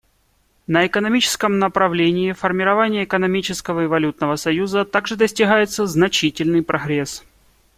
На 0.65 0.87
экономическом 0.87 1.59
направлении 1.59 2.31
формирования 2.31 3.03
экономического 3.03 3.81
и 3.83 3.85
валютного 3.85 4.35
союза 4.35 4.83
также 4.83 5.15
достигается 5.15 5.85
значительный 5.85 6.63
прогресс. 6.63 7.23